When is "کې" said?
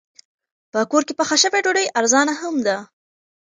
1.07-1.13